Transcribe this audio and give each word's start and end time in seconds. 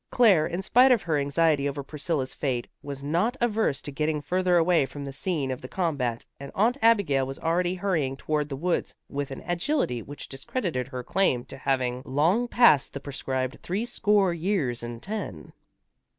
Claire, 0.09 0.47
in 0.47 0.63
spite 0.63 0.91
of 0.91 1.03
her 1.03 1.19
anxiety 1.19 1.69
over 1.69 1.83
Priscilla's 1.83 2.33
fate, 2.33 2.67
was 2.81 3.03
not 3.03 3.37
averse 3.39 3.83
to 3.83 3.91
getting 3.91 4.19
further 4.19 4.57
away 4.57 4.83
from 4.83 5.05
the 5.05 5.13
scene 5.13 5.51
of 5.51 5.61
the 5.61 5.67
combat, 5.67 6.25
and 6.39 6.51
Aunt 6.55 6.79
Abigail 6.81 7.27
was 7.27 7.37
already 7.37 7.75
hurrying 7.75 8.17
toward 8.17 8.49
the 8.49 8.55
woods, 8.55 8.95
with 9.09 9.29
an 9.29 9.43
agility 9.45 10.01
which 10.01 10.27
discredited 10.27 10.87
her 10.87 11.03
claim 11.03 11.45
to 11.45 11.57
having 11.59 12.01
long 12.03 12.47
passed 12.47 12.93
the 12.93 12.99
prescribed 12.99 13.59
three 13.61 13.85
score 13.85 14.33
years 14.33 14.81
and 14.81 15.03
ten. 15.03 15.53